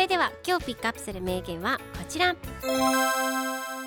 [0.00, 2.34] それでは今日ピックアップする名言はこちら。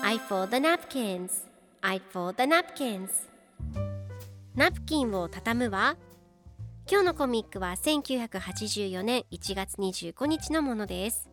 [0.00, 1.44] I fold the napkins.
[1.80, 3.08] I fold the napkins.
[4.54, 5.96] ナプキンを畳むわ
[6.88, 11.28] 今日のコミックは1984年1月25日のものです。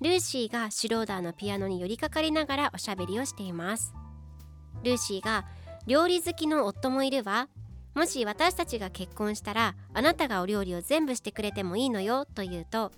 [0.00, 3.92] ルーシーがシュローダーのピアノに寄りかかりながらおしゃべりをしています。
[4.82, 5.44] ルーシーが
[5.86, 7.50] 料理好きの夫もいるわ。
[7.94, 12.92] もし私たちが結婚したらあなたがお料理を全部してくれてもいいのよと言うと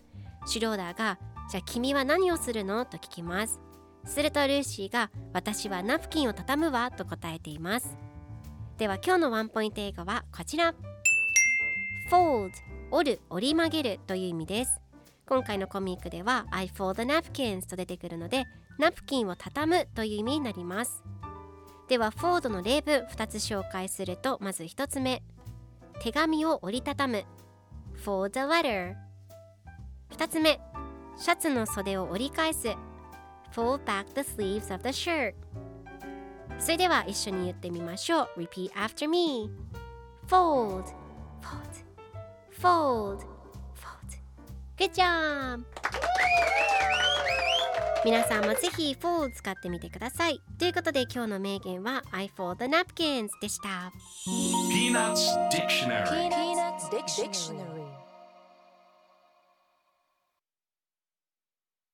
[0.46, 1.18] シュローダーが
[1.50, 2.84] じゃあ君は何をするの？
[2.84, 3.60] と聞きます。
[4.04, 7.96] するとルーシーが私はナプキンを畳むわと答えています。
[8.78, 10.74] では今日のワンポイント英語はこちら。
[12.10, 12.50] Fold
[12.90, 14.80] 折る折り曲げるという意味です。
[15.26, 18.44] 今回のコミックでは I fold the napkins と出てくるので
[18.78, 21.02] ナプキンを畳むという意味になります。
[21.88, 25.22] では fold の例文2つ紹介するとまず1つ目。
[26.00, 27.24] 手紙を折りたたむ。
[28.04, 29.11] Fold a letter
[30.22, 30.60] 2つ目
[31.16, 32.68] シャツの袖を折り返す
[33.52, 35.34] fold back the sleeves of the shirt
[36.60, 39.50] それでは一緒に言ってみましょう repeat after me
[40.28, 40.84] fold
[41.40, 41.64] fold
[42.56, 43.26] fold fold
[44.76, 45.64] good job
[48.04, 53.92] 皆さんもぜひ fold 使ってみてくださいということで今日の名言は I fold the napkins でした
[54.70, 57.81] Peanuts Dictionary Peanuts Dictionary